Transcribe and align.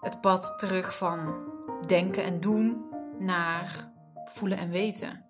Het 0.00 0.20
pad 0.20 0.58
terug 0.58 0.96
van 0.96 1.34
denken 1.86 2.24
en 2.24 2.40
doen 2.40 2.84
naar 3.18 3.92
voelen 4.24 4.58
en 4.58 4.70
weten. 4.70 5.24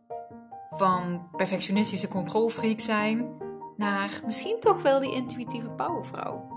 Van 0.70 1.28
perfectionistische 1.36 2.08
controlfreak 2.08 2.80
zijn 2.80 3.28
naar 3.76 4.20
misschien 4.26 4.60
toch 4.60 4.82
wel 4.82 5.00
die 5.00 5.14
intuïtieve 5.14 5.70
powervrouw. 5.70 6.48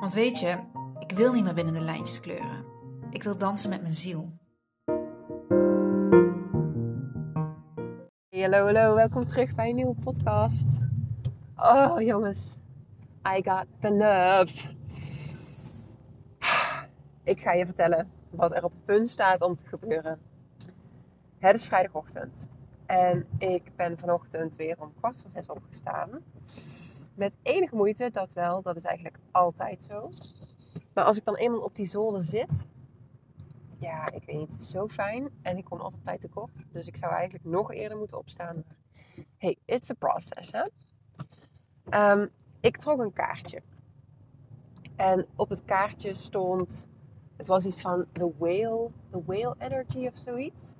Want 0.00 0.12
weet 0.12 0.38
je, 0.38 0.58
ik 0.98 1.12
wil 1.12 1.32
niet 1.32 1.44
meer 1.44 1.54
binnen 1.54 1.74
de 1.74 1.80
lijntjes 1.80 2.20
kleuren. 2.20 2.64
Ik 3.10 3.22
wil 3.22 3.38
dansen 3.38 3.70
met 3.70 3.82
mijn 3.82 3.94
ziel. 3.94 4.32
Hallo, 8.28 8.64
hallo, 8.64 8.94
welkom 8.94 9.26
terug 9.26 9.54
bij 9.54 9.68
een 9.68 9.74
nieuwe 9.74 9.94
podcast. 9.94 10.78
Oh 11.56 12.00
jongens, 12.00 12.60
I 13.36 13.42
got 13.42 13.66
the 13.80 13.90
nerves. 13.90 14.68
Ik 17.30 17.40
ga 17.40 17.52
je 17.52 17.64
vertellen 17.64 18.10
wat 18.30 18.54
er 18.54 18.64
op 18.64 18.72
het 18.72 18.84
punt 18.84 19.08
staat 19.08 19.40
om 19.40 19.56
te 19.56 19.66
gebeuren. 19.66 20.20
Het 21.38 21.54
is 21.54 21.64
vrijdagochtend 21.64 22.46
en 22.86 23.26
ik 23.38 23.76
ben 23.76 23.98
vanochtend 23.98 24.56
weer 24.56 24.80
om 24.80 24.94
kwart 24.94 25.20
voor 25.20 25.30
zes 25.30 25.48
opgestaan. 25.48 26.10
Met 27.14 27.36
enige 27.42 27.76
moeite, 27.76 28.10
dat 28.10 28.32
wel, 28.32 28.62
dat 28.62 28.76
is 28.76 28.84
eigenlijk 28.84 29.18
altijd 29.30 29.82
zo. 29.82 30.08
Maar 30.94 31.04
als 31.04 31.16
ik 31.16 31.24
dan 31.24 31.36
eenmaal 31.36 31.60
op 31.60 31.74
die 31.74 31.86
zolder 31.86 32.22
zit, 32.22 32.66
ja, 33.78 34.10
ik 34.10 34.24
weet 34.24 34.38
niet, 34.38 34.52
het 34.52 34.60
is 34.60 34.70
zo 34.70 34.88
fijn. 34.88 35.30
En 35.42 35.56
ik 35.56 35.64
kom 35.64 35.80
altijd 35.80 36.04
tijd 36.04 36.20
tekort. 36.20 36.64
Dus 36.72 36.86
ik 36.86 36.96
zou 36.96 37.12
eigenlijk 37.12 37.44
nog 37.44 37.72
eerder 37.72 37.98
moeten 37.98 38.18
opstaan. 38.18 38.64
Hey, 39.38 39.56
it's 39.64 39.90
a 39.90 39.94
process, 39.94 40.52
hè? 40.52 40.64
Ehm, 41.88 42.26
ik 42.60 42.76
trok 42.76 43.00
een 43.00 43.12
kaartje. 43.12 43.62
En 44.96 45.26
op 45.36 45.48
het 45.48 45.64
kaartje 45.64 46.14
stond... 46.14 46.88
Het 47.40 47.48
was 47.48 47.66
iets 47.66 47.80
van 47.80 48.06
the 48.12 48.32
whale, 48.38 48.90
the 49.10 49.22
whale 49.26 49.54
energy 49.58 50.06
of 50.06 50.16
zoiets. 50.16 50.74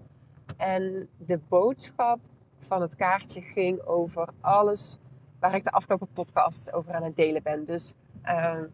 En 0.57 1.09
de 1.17 1.39
boodschap 1.39 2.21
van 2.59 2.83
het 2.83 2.97
kaartje 2.97 3.43
ging 3.43 3.83
over 3.83 4.29
alles 4.41 4.99
waar 5.39 5.55
ik 5.55 5.65
de 5.65 5.71
afgelopen 5.71 6.13
podcasts 6.13 6.73
over 6.73 6.95
aan 6.95 7.03
het 7.03 7.17
delen 7.17 7.43
ben. 7.43 7.65
Dus 7.65 7.95
ehm, 8.23 8.67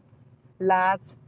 laat 0.56 1.18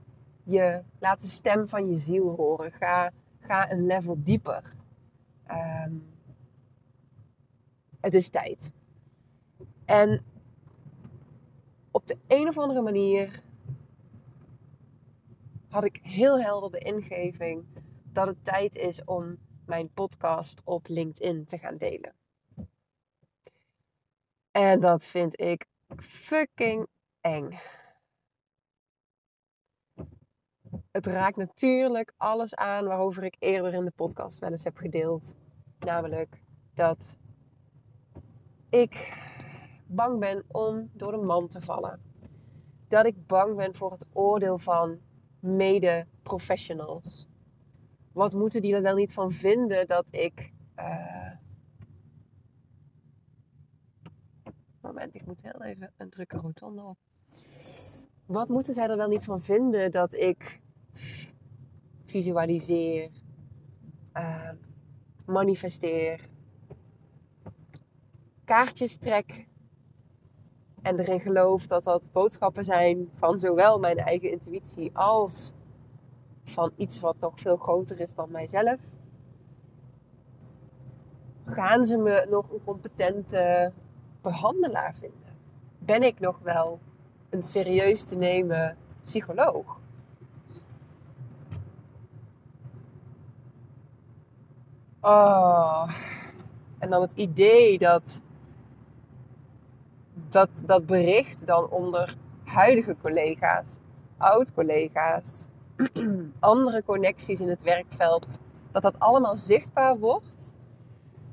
je, 0.43 0.83
laat 0.99 1.21
de 1.21 1.27
stem 1.27 1.69
van 1.69 1.91
je 1.91 1.99
ziel 1.99 2.35
horen. 2.37 2.73
Ga, 2.73 3.11
ga 3.41 3.73
een 3.73 3.87
level 3.87 4.17
dieper. 4.23 4.63
Ehm, 5.47 5.93
het 8.01 8.15
is 8.15 8.29
tijd. 8.29 8.73
En 9.85 10.25
op 11.91 12.07
de 12.07 12.17
een 12.27 12.49
of 12.49 12.59
andere 12.59 12.83
manier 12.83 13.43
had 15.69 15.85
ik 15.85 16.01
heel 16.03 16.41
helder 16.41 16.71
de 16.71 16.79
ingeving 16.79 17.67
dat 18.05 18.27
het 18.27 18.45
tijd 18.45 18.77
is 18.77 19.05
om 19.05 19.39
mijn 19.67 19.93
podcast 19.93 20.61
op 20.65 20.87
LinkedIn 20.89 21.45
te 21.45 21.59
gaan 21.59 21.77
delen. 21.77 22.15
En 24.51 24.81
dat 24.81 25.05
vind 25.05 25.41
ik 25.41 25.67
fucking 25.97 26.87
eng. 27.21 27.59
Het 30.91 31.07
raakt 31.07 31.37
natuurlijk 31.37 32.13
alles 32.17 32.55
aan 32.55 32.87
waarover 32.87 33.25
ik 33.25 33.37
eerder 33.39 33.75
in 33.75 33.85
de 33.85 33.91
podcast 33.91 34.39
wel 34.39 34.51
eens 34.51 34.65
heb 34.65 34.77
gedeeld. 34.77 35.37
Namelijk 35.79 36.43
dat 36.75 37.19
ik 38.71 39.23
bang 39.87 40.19
ben 40.19 40.45
om 40.49 40.91
door 40.93 41.13
de 41.13 41.19
man 41.19 41.49
te 41.49 41.61
vallen. 41.61 42.03
Dat 42.89 43.07
ik 43.07 43.27
bang 43.27 43.57
ben 43.57 43.75
voor 43.75 43.93
het 43.93 44.07
oordeel 44.13 44.59
van 44.59 45.01
mede-professionals. 45.41 47.29
Wat 48.13 48.33
moeten 48.33 48.63
die 48.63 48.75
er 48.75 48.83
wel 48.83 48.95
niet 48.95 49.13
van 49.13 49.33
vinden 49.33 49.87
dat 49.87 50.15
ik. 50.15 50.53
Uh... 50.77 51.31
Moment, 54.81 55.15
ik 55.15 55.27
moet 55.27 55.43
heel 55.43 55.63
even 55.63 55.93
een 55.97 56.11
drukke 56.11 56.37
rotonde 56.37 56.83
op. 56.83 56.99
Wat 58.27 58.49
moeten 58.49 58.75
zij 58.75 58.89
er 58.89 58.97
wel 58.97 59.09
niet 59.09 59.25
van 59.25 59.41
vinden 59.41 59.91
dat 59.91 60.15
ik 60.15 60.61
visualiseer, 62.05 63.11
uh, 64.15 64.51
manifesteer, 65.27 66.21
kaartjes 68.45 68.97
trek 68.97 69.48
en 70.83 70.99
erin 70.99 71.21
geloof 71.21 71.67
dat 71.67 71.85
dat 71.85 72.13
boodschappen 72.13 72.65
zijn 72.65 73.09
van 73.13 73.39
zowel 73.39 73.79
mijn 73.79 73.99
eigen 73.99 74.31
intuïtie 74.31 74.91
als 74.97 75.53
van 76.45 76.73
iets 76.77 77.01
wat 77.01 77.17
nog 77.21 77.41
veel 77.41 77.57
groter 77.57 78.01
is 78.01 78.15
dan 78.15 78.31
mijzelf. 78.31 78.81
Gaan 81.45 81.85
ze 81.85 81.97
me 81.97 82.27
nog 82.31 82.51
een 82.51 82.65
competente 82.65 83.73
behandelaar 84.23 84.97
vinden? 84.97 85.37
Ben 85.79 86.03
ik 86.03 86.21
nog 86.21 86.39
wel 86.39 86.79
een 87.31 87.43
serieus 87.43 88.05
te 88.05 88.17
nemen 88.17 88.77
psycholoog? 89.05 89.81
Oh. 95.01 95.91
En 96.79 96.91
dan 96.91 97.01
het 97.01 97.13
idee 97.13 97.79
dat, 97.79 98.21
dat 100.29 100.63
dat 100.67 100.87
bericht 100.87 101.47
dan 101.47 101.71
onder 101.71 102.17
huidige 102.45 102.97
collega's, 103.03 103.81
oud-collega's, 104.17 105.49
andere 106.41 106.83
connecties 106.85 107.41
in 107.41 107.49
het 107.49 107.63
werkveld, 107.63 108.39
dat 108.73 108.83
dat 108.83 108.99
allemaal 108.99 109.37
zichtbaar 109.37 109.99
wordt. 109.99 110.57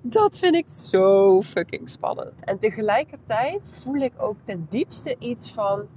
Dat 0.02 0.38
vind 0.38 0.56
ik 0.56 0.70
zo 0.70 1.42
fucking 1.42 1.90
spannend. 1.90 2.44
En 2.44 2.60
tegelijkertijd 2.60 3.70
voel 3.82 3.96
ik 3.96 4.14
ook 4.18 4.36
ten 4.44 4.66
diepste 4.70 5.16
iets 5.20 5.52
van: 5.52 5.88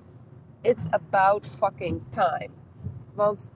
it's 0.61 0.87
about 0.91 1.47
fucking 1.47 2.01
time. 2.09 2.51
Want 3.15 3.51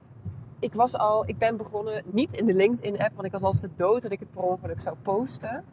ik 0.59 0.75
was 0.75 0.99
al, 0.99 1.29
ik 1.29 1.39
ben 1.39 1.57
begonnen 1.57 2.03
niet 2.07 2.33
in 2.33 2.47
de 2.47 2.55
LinkedIn-app, 2.55 3.15
want 3.15 3.27
ik 3.27 3.33
was 3.33 3.43
als 3.43 3.61
de 3.61 3.71
dood 3.77 4.03
dat 4.03 4.13
ik 4.13 4.21
het 4.21 4.31
per 4.31 4.43
ongeluk 4.43 4.81
zou 4.81 4.97
posten. 5.03 5.65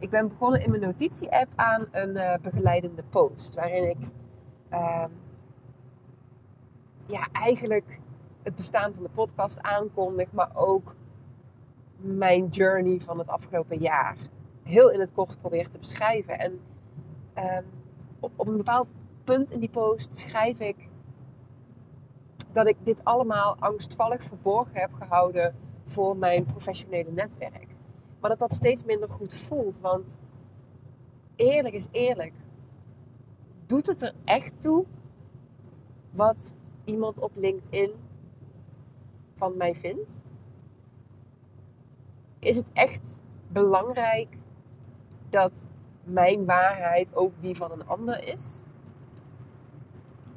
Ik 0.00 0.10
ben 0.10 0.28
begonnen 0.28 0.62
in 0.62 0.70
mijn 0.70 0.82
notitie-app 0.82 1.52
aan 1.54 1.86
een 1.90 2.16
uh, 2.16 2.34
begeleidende 2.42 3.02
post, 3.02 3.54
waarin 3.54 3.90
ik 3.90 3.98
uh, 4.72 5.04
ja, 7.06 7.28
eigenlijk 7.32 8.00
het 8.42 8.54
bestaan 8.54 8.94
van 8.94 9.02
de 9.02 9.08
podcast 9.08 9.62
aankondig, 9.62 10.32
maar 10.32 10.50
ook 10.54 10.96
mijn 11.96 12.46
journey 12.48 13.00
van 13.00 13.18
het 13.18 13.28
afgelopen 13.28 13.78
jaar 13.78 14.16
heel 14.62 14.90
in 14.90 15.00
het 15.00 15.12
kort 15.12 15.40
probeer 15.40 15.68
te 15.68 15.78
beschrijven. 15.78 16.38
En 16.38 16.60
uh, 17.38 17.58
op, 18.20 18.32
op 18.36 18.46
een 18.46 18.56
bepaald 18.56 18.88
punt 19.24 19.50
in 19.50 19.60
die 19.60 19.70
post 19.70 20.14
schrijf 20.14 20.60
ik 20.60 20.88
dat 22.52 22.68
ik 22.68 22.76
dit 22.82 23.04
allemaal 23.04 23.56
angstvallig 23.58 24.22
verborgen 24.22 24.80
heb 24.80 24.92
gehouden 24.92 25.54
voor 25.84 26.16
mijn 26.16 26.44
professionele 26.44 27.10
netwerk. 27.10 27.78
Maar 28.20 28.30
dat 28.30 28.38
dat 28.38 28.52
steeds 28.52 28.84
minder 28.84 29.10
goed 29.10 29.34
voelt. 29.34 29.80
Want 29.80 30.18
eerlijk 31.36 31.74
is 31.74 31.88
eerlijk. 31.90 32.32
Doet 33.66 33.86
het 33.86 34.02
er 34.02 34.14
echt 34.24 34.60
toe 34.60 34.84
wat 36.10 36.54
iemand 36.84 37.20
op 37.20 37.30
LinkedIn 37.34 37.92
van 39.34 39.56
mij 39.56 39.74
vindt? 39.74 40.22
Is 42.38 42.56
het 42.56 42.70
echt 42.72 43.20
belangrijk 43.48 44.36
dat 45.28 45.68
mijn 46.04 46.44
waarheid 46.44 47.14
ook 47.14 47.32
die 47.40 47.56
van 47.56 47.70
een 47.72 47.86
ander 47.86 48.24
is? 48.24 48.64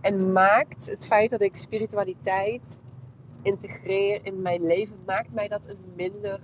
En 0.02 0.32
maakt 0.32 0.90
het 0.90 1.06
feit 1.06 1.30
dat 1.30 1.42
ik 1.42 1.56
spiritualiteit 1.56 2.82
integreer 3.42 4.26
in 4.26 4.42
mijn 4.42 4.66
leven, 4.66 4.98
maakt 5.06 5.34
mij 5.34 5.48
dat 5.48 5.68
een 5.68 5.78
minder 5.96 6.40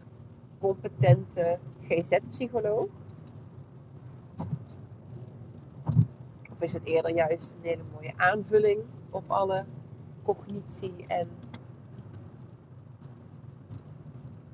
competente 0.60 1.60
GZ-psycholoog? 1.82 2.88
Of 6.52 6.60
is 6.60 6.74
het 6.74 6.86
eerder 6.86 7.12
juist 7.12 7.52
een 7.52 7.70
hele 7.70 7.84
mooie 7.94 8.14
aanvulling 8.16 8.82
op 9.10 9.32
alle 9.32 9.66
cognitie 10.24 11.08
en 11.08 11.28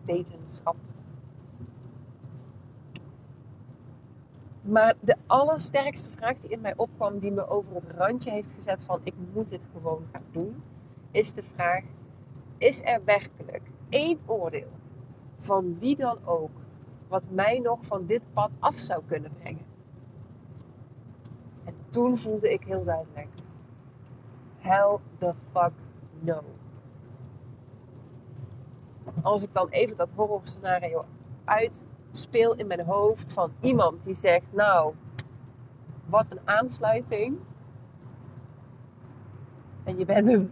wetenschap. 0.04 0.75
Maar 4.62 4.96
de 5.00 5.16
allersterkste 5.25 6.10
vraag 6.10 6.38
die 6.38 6.50
in 6.50 6.62
mij 6.62 6.74
opkwam, 6.75 7.19
die 7.19 7.31
me 7.31 7.48
over 7.48 7.75
het 7.75 7.92
randje 7.92 8.31
heeft 8.31 8.54
gezet 8.54 8.84
van 8.84 9.00
ik 9.04 9.13
moet 9.34 9.50
dit 9.50 9.68
gewoon 9.74 10.06
gaan 10.12 10.25
doen, 10.31 10.63
is 11.12 11.34
de 11.34 11.44
vraag: 11.44 11.84
is 12.58 12.81
er 12.84 13.01
werkelijk 13.04 13.62
één 13.90 14.19
oordeel 14.25 14.69
van 15.45 15.80
wie 15.80 15.95
dan 15.95 16.18
ook 16.25 16.50
wat 17.07 17.30
mij 17.31 17.59
nog 17.59 17.86
van 17.86 18.06
dit 18.06 18.21
pad 18.33 18.50
af 18.59 18.75
zou 18.75 19.01
kunnen 19.07 19.31
brengen? 19.39 19.65
En 21.63 21.74
toen 21.89 22.18
voelde 22.18 22.53
ik 22.53 22.63
heel 22.63 22.83
duidelijk: 22.83 23.30
hell 24.57 24.97
the 25.18 25.33
fuck 25.51 25.74
no. 26.19 26.42
Als 29.21 29.44
ik 29.44 29.53
dan 29.53 29.69
even 29.69 29.97
dat 29.97 30.09
horrorscenario 30.15 31.06
uitspeel 31.45 32.56
in 32.56 32.68
mijn 32.68 32.86
hoofd 32.86 33.31
van 33.31 33.51
iemand 33.59 34.03
die 34.03 34.15
zegt: 34.15 34.53
Nou, 34.53 34.94
wat 36.06 36.31
een 36.31 36.39
aanfluiting. 36.44 37.38
En 39.83 39.98
je 39.98 40.06
bent 40.06 40.27
een. 40.27 40.51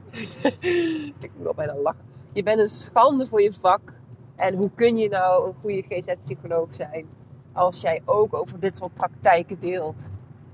ik 1.26 1.32
moet 1.38 1.56
bijna 1.56 1.76
lachen. 1.76 2.06
Je 2.32 2.44
bent 2.44 2.60
een 2.60 2.70
schande 2.70 3.28
voor 3.28 3.42
je 3.42 3.54
vak. 3.54 4.02
En 4.36 4.56
hoe 4.56 4.72
kun 4.76 4.98
je 4.98 5.10
nou 5.10 5.48
een 5.48 5.56
goede 5.62 5.82
GZ-psycholoog 5.82 6.74
zijn 6.74 7.06
als 7.54 7.82
jij 7.82 8.02
ook 8.06 8.34
over 8.34 8.60
dit 8.60 8.76
soort 8.76 8.94
praktijken 8.94 9.60
deelt? 9.60 10.10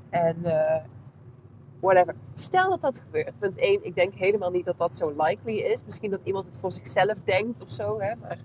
En 0.10 0.38
uh, 0.44 0.76
whatever. 1.80 2.16
Stel 2.34 2.70
dat 2.70 2.82
dat 2.82 3.00
gebeurt. 3.00 3.40
Punt 3.40 3.58
1, 3.58 3.86
ik 3.86 3.96
denk 3.96 4.14
helemaal 4.14 4.52
niet 4.52 4.66
dat 4.66 4.78
dat 4.78 4.96
zo 4.96 5.14
likely 5.18 5.58
is. 5.58 5.86
Misschien 5.86 6.12
dat 6.12 6.20
iemand 6.24 6.46
het 6.46 6.58
voor 6.58 6.72
zichzelf 6.72 7.22
denkt 7.24 7.62
of 7.62 7.70
zo. 7.70 8.00
Hè? 8.00 8.16
Maar 8.16 8.40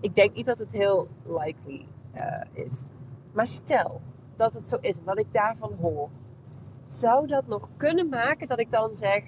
ik 0.00 0.14
denk 0.14 0.34
niet 0.34 0.46
dat 0.46 0.58
het 0.58 0.72
heel 0.72 1.08
likely 1.24 1.86
uh, 2.14 2.64
is. 2.64 2.82
Maar 3.32 3.46
stel 3.46 4.00
dat 4.36 4.54
het 4.54 4.68
zo 4.68 4.76
is 4.80 5.00
dat 5.04 5.18
ik 5.18 5.32
daarvan 5.32 5.72
hoor. 5.80 6.08
Zou 6.86 7.26
dat 7.26 7.46
nog 7.46 7.68
kunnen 7.76 8.08
maken 8.08 8.48
dat 8.48 8.60
ik 8.60 8.70
dan 8.70 8.94
zeg: 8.94 9.24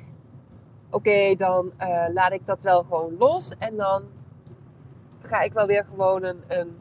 Oké, 0.90 1.34
dan 1.34 1.72
uh, 1.80 2.06
laat 2.12 2.32
ik 2.32 2.46
dat 2.46 2.62
wel 2.62 2.82
gewoon 2.82 3.16
los. 3.18 3.54
En 3.58 3.76
dan 3.76 4.02
ga 5.20 5.40
ik 5.40 5.52
wel 5.52 5.66
weer 5.66 5.84
gewoon 5.84 6.22
een, 6.22 6.76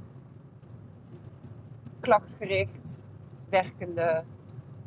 klachtgericht 1.99 2.99
werkende, 3.49 4.23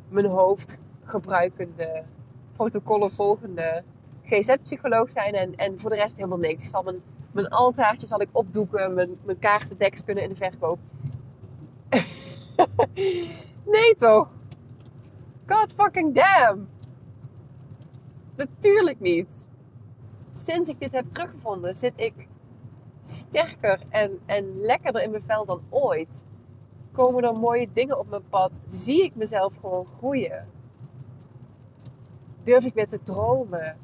mijn 0.09 0.25
hoofd 0.25 0.79
gebruikende, 1.03 2.03
protocollen 2.53 3.11
volgende 3.11 3.83
GZ-psycholoog 4.23 5.11
zijn. 5.11 5.33
En, 5.33 5.55
en 5.55 5.79
voor 5.79 5.89
de 5.89 5.95
rest 5.95 6.15
helemaal 6.15 6.37
niks. 6.37 6.63
Ik 6.63 6.69
zal 6.69 6.83
mijn, 6.83 7.01
mijn 7.31 7.47
altaartje 7.47 8.07
zal 8.07 8.21
ik 8.21 8.29
opdoeken, 8.31 8.93
mijn, 8.93 9.17
mijn 9.23 9.39
kaartendeks 9.39 10.03
kunnen 10.03 10.23
in 10.23 10.29
de 10.29 10.35
verkoop. 10.35 10.79
nee 13.73 13.95
toch? 13.95 14.29
God 15.45 15.71
fucking 15.73 16.15
damn. 16.15 16.69
Natuurlijk 18.35 18.99
niet. 18.99 19.49
Sinds 20.31 20.69
ik 20.69 20.79
dit 20.79 20.91
heb 20.91 21.05
teruggevonden, 21.05 21.75
zit 21.75 21.99
ik 21.99 22.27
sterker 23.01 23.79
en, 23.89 24.19
en 24.25 24.59
lekkerder 24.59 25.03
in 25.03 25.11
mijn 25.11 25.23
vel 25.23 25.45
dan 25.45 25.61
ooit. 25.69 26.25
Komen 26.91 27.23
er 27.23 27.35
mooie 27.35 27.67
dingen 27.73 27.99
op 27.99 28.09
mijn 28.09 28.27
pad? 28.29 28.61
Zie 28.63 29.03
ik 29.03 29.15
mezelf 29.15 29.55
gewoon 29.55 29.87
groeien? 29.87 30.45
Durf 32.43 32.65
ik 32.65 32.73
weer 32.73 32.87
te 32.87 33.03
dromen? 33.03 33.77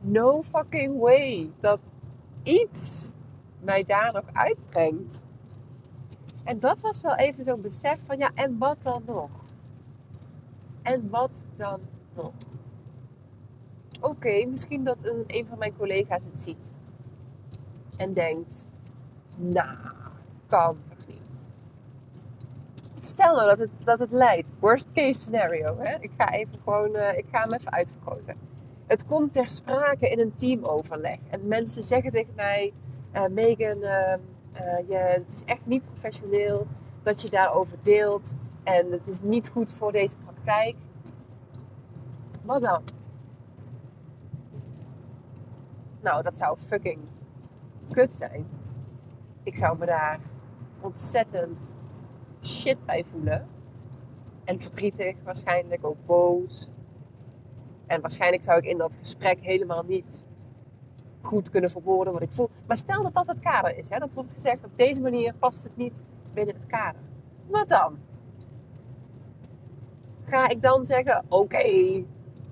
No 0.00 0.42
fucking 0.42 0.98
way 0.98 1.50
dat 1.60 1.80
iets 2.42 3.12
mij 3.60 3.84
daar 3.84 4.12
nog 4.12 4.24
uitbrengt. 4.32 5.24
En 6.44 6.60
dat 6.60 6.80
was 6.80 7.00
wel 7.00 7.14
even 7.14 7.44
zo'n 7.44 7.60
besef 7.60 8.04
van 8.06 8.18
ja, 8.18 8.30
en 8.34 8.58
wat 8.58 8.82
dan 8.82 9.02
nog? 9.06 9.30
En 10.82 11.10
wat 11.10 11.46
dan 11.56 11.80
nog? 12.14 12.32
Oké, 14.04 14.46
misschien 14.46 14.84
dat 14.84 15.04
een, 15.04 15.24
een 15.26 15.46
van 15.46 15.58
mijn 15.58 15.76
collega's 15.76 16.24
het 16.24 16.38
ziet. 16.38 16.72
En 17.96 18.12
denkt, 18.12 18.66
nou, 19.36 19.76
kan 20.46 20.76
toch 20.84 21.06
niet. 21.06 21.42
Stel 22.98 23.34
nou 23.34 23.48
dat 23.48 23.58
het, 23.58 23.78
dat 23.84 23.98
het 23.98 24.10
leidt. 24.10 24.52
Worst 24.58 24.92
case 24.92 25.20
scenario. 25.20 25.76
Hè? 25.78 25.96
Ik 26.00 26.10
ga 26.16 26.32
even 26.32 26.54
gewoon, 26.64 26.96
uh, 26.96 27.16
ik 27.16 27.24
ga 27.30 27.40
hem 27.40 27.52
even 27.52 27.72
uitvergroten. 27.72 28.36
Het 28.86 29.04
komt 29.04 29.32
ter 29.32 29.46
sprake 29.46 30.08
in 30.08 30.20
een 30.20 30.34
teamoverleg. 30.34 31.18
En 31.30 31.48
mensen 31.48 31.82
zeggen 31.82 32.10
tegen 32.10 32.34
mij, 32.36 32.72
uh, 33.14 33.26
Megan, 33.26 33.78
uh, 33.78 34.14
je, 34.88 34.96
het 34.96 35.30
is 35.30 35.44
echt 35.44 35.66
niet 35.66 35.84
professioneel 35.84 36.66
dat 37.02 37.22
je 37.22 37.30
daarover 37.30 37.78
deelt. 37.82 38.34
En 38.62 38.92
het 38.92 39.06
is 39.08 39.22
niet 39.22 39.48
goed 39.48 39.72
voor 39.72 39.92
deze 39.92 40.16
praktijk. 40.16 40.76
Wat 42.42 42.62
dan? 42.62 42.93
Nou, 46.04 46.22
dat 46.22 46.36
zou 46.36 46.58
fucking 46.58 46.98
kut 47.90 48.14
zijn. 48.14 48.46
Ik 49.42 49.56
zou 49.56 49.78
me 49.78 49.86
daar 49.86 50.20
ontzettend 50.80 51.76
shit 52.42 52.84
bij 52.84 53.04
voelen. 53.04 53.48
En 54.44 54.60
verdrietig, 54.60 55.16
waarschijnlijk 55.22 55.86
ook 55.86 56.06
boos. 56.06 56.70
En 57.86 58.00
waarschijnlijk 58.00 58.42
zou 58.42 58.58
ik 58.58 58.64
in 58.64 58.78
dat 58.78 58.96
gesprek 58.96 59.40
helemaal 59.40 59.82
niet 59.86 60.24
goed 61.22 61.50
kunnen 61.50 61.70
verwoorden 61.70 62.12
wat 62.12 62.22
ik 62.22 62.32
voel. 62.32 62.50
Maar 62.66 62.76
stel 62.76 63.02
dat 63.02 63.14
dat 63.14 63.26
het 63.26 63.40
kader 63.40 63.76
is. 63.76 63.88
Hè? 63.88 63.98
Dat 63.98 64.14
wordt 64.14 64.32
gezegd, 64.32 64.64
op 64.64 64.76
deze 64.76 65.00
manier 65.00 65.34
past 65.34 65.64
het 65.64 65.76
niet 65.76 66.04
binnen 66.32 66.54
het 66.54 66.66
kader. 66.66 67.00
Wat 67.46 67.68
dan? 67.68 67.98
Ga 70.24 70.48
ik 70.48 70.62
dan 70.62 70.86
zeggen, 70.86 71.24
oké, 71.28 71.64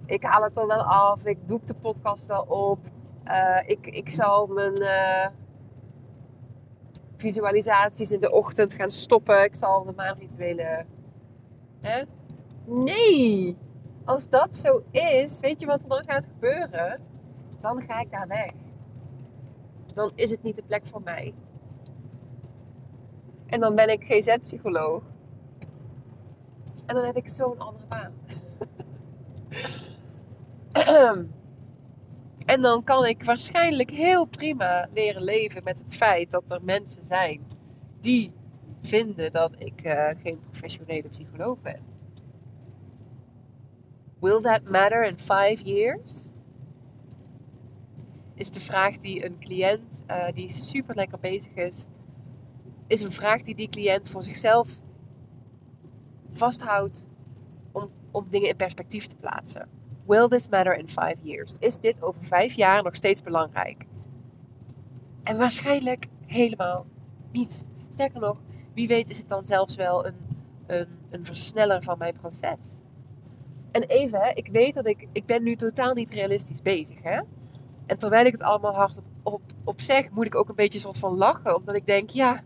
ik 0.07 0.23
haal 0.23 0.43
het 0.43 0.59
er 0.59 0.67
wel 0.67 0.83
af. 0.83 1.27
Ik 1.27 1.49
doe 1.49 1.61
de 1.65 1.75
podcast 1.75 2.27
wel 2.27 2.43
op. 2.43 2.79
Uh, 3.29 3.59
ik, 3.67 3.87
ik 3.87 4.11
zal 4.11 4.47
mijn 4.47 4.81
uh, 4.81 5.27
visualisaties 7.17 8.11
in 8.11 8.21
de 8.21 8.33
ochtend 8.33 8.73
gaan 8.73 8.91
stoppen. 8.91 9.45
Ik 9.45 9.55
zal 9.55 9.85
de 9.85 9.93
maandrituelen... 9.93 10.87
Hè? 11.81 12.03
Nee! 12.65 13.57
Als 14.05 14.29
dat 14.29 14.57
zo 14.57 14.83
is, 14.91 15.41
weet 15.41 15.61
je 15.61 15.67
wat 15.67 15.83
er 15.83 15.89
dan 15.89 16.05
gaat 16.07 16.27
gebeuren? 16.27 17.01
Dan 17.59 17.83
ga 17.83 18.01
ik 18.01 18.11
daar 18.11 18.29
weg. 18.29 18.53
Dan 19.95 20.13
is 20.15 20.31
het 20.31 20.43
niet 20.43 20.57
de 20.57 20.63
plek 20.63 20.87
voor 20.87 21.03
mij. 21.03 21.35
En 23.47 23.61
dan 23.61 23.75
ben 23.75 23.89
ik 23.89 24.05
GZ-psycholoog. 24.05 25.03
En 26.87 26.95
dan 26.95 27.05
heb 27.05 27.17
ik 27.17 27.29
zo'n 27.29 27.59
andere 27.59 27.87
baan. 27.87 28.13
en 32.53 32.63
dan 32.63 32.85
kan 32.85 33.07
ik 33.07 33.25
waarschijnlijk 33.25 33.91
heel 33.91 34.25
prima 34.25 34.89
leren 34.91 35.23
leven 35.23 35.65
met 35.65 35.79
het 35.79 35.95
feit 35.95 36.31
dat 36.31 36.51
er 36.51 36.65
mensen 36.65 37.05
zijn 37.05 37.41
die 38.01 38.33
vinden 38.83 39.33
dat 39.33 39.55
ik 39.59 39.85
uh, 39.85 40.09
geen 40.23 40.41
professionele 40.41 41.09
psycholoog 41.09 41.61
ben. 41.61 41.81
Will 44.21 44.41
that 44.41 44.71
matter 44.71 45.05
in 45.05 45.19
five 45.19 45.63
years? 45.63 46.31
Is 48.35 48.51
de 48.51 48.61
vraag 48.61 48.99
die 48.99 49.25
een 49.25 49.39
cliënt 49.39 50.03
uh, 50.11 50.33
die 50.33 50.49
super 50.49 50.95
lekker 50.95 51.19
bezig 51.19 51.55
is, 51.55 51.87
is 52.87 53.01
een 53.01 53.13
vraag 53.13 53.43
die 53.43 53.55
die 53.55 53.69
cliënt 53.69 54.09
voor 54.09 54.23
zichzelf 54.23 54.81
vasthoudt 56.31 57.07
om, 57.73 57.91
om 58.11 58.27
dingen 58.31 58.49
in 58.49 58.57
perspectief 58.57 59.07
te 59.07 59.17
plaatsen. 59.17 59.82
Will 60.07 60.29
this 60.29 60.49
matter 60.49 60.75
in 60.75 60.89
five 60.89 61.17
years? 61.23 61.57
Is 61.59 61.79
dit 61.79 62.03
over 62.03 62.25
vijf 62.25 62.55
jaar 62.55 62.83
nog 62.83 62.95
steeds 62.95 63.23
belangrijk? 63.23 63.87
En 65.23 65.39
waarschijnlijk 65.39 66.07
helemaal 66.27 66.87
niet. 67.33 67.65
Sterker 67.89 68.21
nog, 68.21 68.37
wie 68.75 68.89
weet 68.89 69.11
is 69.11 69.19
het 69.19 69.29
dan 69.29 69.45
zelfs 69.45 69.75
wel 69.75 70.07
een, 70.07 70.15
een, 70.67 70.89
een 71.11 71.25
versneller 71.25 71.83
van 71.83 71.99
mijn 71.99 72.15
proces. 72.21 72.81
En 73.71 73.83
even, 73.83 74.37
ik 74.37 74.49
weet 74.49 74.75
dat 74.75 74.87
ik, 74.87 75.09
ik 75.13 75.27
ben 75.27 75.43
nu 75.43 75.57
totaal 75.57 75.95
niet 75.95 76.11
realistisch 76.11 76.63
bezig. 76.63 77.03
Hè? 77.03 77.21
En 77.87 77.99
terwijl 77.99 78.27
ik 78.27 78.33
het 78.33 78.43
allemaal 78.43 78.75
hard 78.75 78.99
op, 78.99 79.05
op, 79.23 79.43
op 79.65 79.81
zeg, 79.81 80.11
moet 80.11 80.27
ik 80.27 80.35
ook 80.35 80.49
een 80.49 80.55
beetje 80.55 80.79
soort 80.79 80.99
van 80.99 81.17
lachen. 81.17 81.57
Omdat 81.57 81.75
ik 81.75 81.87
denk, 81.87 82.11
ja. 82.11 82.43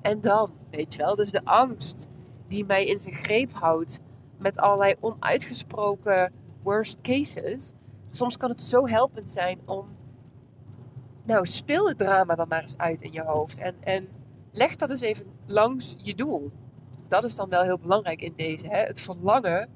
En 0.00 0.20
dan, 0.20 0.52
weet 0.70 0.92
je 0.92 0.98
wel. 0.98 1.16
Dus 1.16 1.30
de 1.30 1.44
angst 1.44 2.08
die 2.48 2.64
mij 2.64 2.86
in 2.86 2.98
zijn 2.98 3.14
greep 3.14 3.52
houdt 3.52 4.00
met 4.38 4.58
allerlei 4.58 4.94
onuitgesproken 5.00 6.32
worst 6.62 7.00
cases. 7.00 7.72
Soms 8.10 8.36
kan 8.36 8.50
het 8.50 8.62
zo 8.62 8.86
helpend 8.86 9.30
zijn 9.30 9.60
om. 9.64 9.88
Nou, 11.22 11.46
speel 11.46 11.88
het 11.88 11.98
drama 11.98 12.34
dan 12.34 12.48
maar 12.48 12.62
eens 12.62 12.78
uit 12.78 13.02
in 13.02 13.12
je 13.12 13.22
hoofd. 13.22 13.58
En, 13.58 13.74
en 13.80 14.08
leg 14.52 14.76
dat 14.76 14.90
eens 14.90 15.00
even 15.00 15.26
langs 15.46 15.94
je 15.98 16.14
doel. 16.14 16.50
Dat 17.08 17.24
is 17.24 17.36
dan 17.36 17.48
wel 17.48 17.62
heel 17.62 17.78
belangrijk 17.78 18.22
in 18.22 18.32
deze. 18.36 18.66
Hè? 18.68 18.78
Het 18.78 19.00
verlangen 19.00 19.68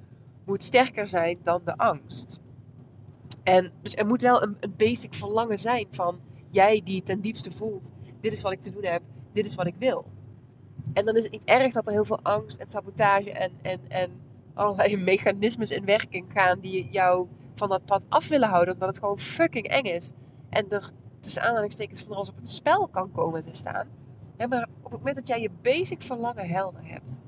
moet 0.44 0.64
sterker 0.64 1.08
zijn 1.08 1.38
dan 1.42 1.60
de 1.64 1.76
angst. 1.76 2.40
En 3.42 3.70
dus 3.82 3.94
er 3.94 4.06
moet 4.06 4.22
wel 4.22 4.42
een, 4.42 4.56
een 4.60 4.74
basic 4.76 5.14
verlangen 5.14 5.58
zijn 5.58 5.86
van 5.90 6.20
jij 6.48 6.80
die 6.84 7.02
ten 7.02 7.20
diepste 7.20 7.50
voelt. 7.50 7.90
Dit 8.20 8.32
is 8.32 8.42
wat 8.42 8.52
ik 8.52 8.60
te 8.60 8.70
doen 8.70 8.84
heb, 8.84 9.02
dit 9.32 9.46
is 9.46 9.54
wat 9.54 9.66
ik 9.66 9.76
wil. 9.76 10.04
En 10.92 11.04
dan 11.04 11.16
is 11.16 11.22
het 11.22 11.32
niet 11.32 11.44
erg 11.44 11.72
dat 11.72 11.86
er 11.86 11.92
heel 11.92 12.04
veel 12.04 12.22
angst 12.22 12.60
en 12.60 12.68
sabotage 12.68 13.32
en, 13.32 13.52
en, 13.62 13.80
en 13.88 14.10
allerlei 14.58 14.96
mechanismes 15.12 15.70
in 15.70 15.84
werking 15.84 16.32
gaan 16.32 16.60
die 16.60 16.90
jou 16.90 17.26
van 17.54 17.68
dat 17.68 17.84
pad 17.84 18.06
af 18.08 18.28
willen 18.28 18.48
houden, 18.48 18.74
omdat 18.74 18.88
het 18.88 18.98
gewoon 18.98 19.18
fucking 19.18 19.66
eng 19.66 19.84
is. 19.84 20.12
En 20.48 20.68
er 20.68 20.90
tussen 21.20 21.42
aanhalingstekens 21.42 22.02
van 22.02 22.14
alles 22.14 22.28
op 22.28 22.36
het 22.36 22.48
spel 22.48 22.88
kan 22.88 23.12
komen 23.12 23.42
te 23.42 23.54
staan. 23.54 23.88
maar 24.36 24.68
op 24.82 24.90
het 24.90 24.98
moment 24.98 25.16
dat 25.16 25.26
jij 25.26 25.40
je 25.40 25.50
basic 25.62 26.02
verlangen 26.02 26.48
helder 26.48 26.86
hebt. 26.86 27.20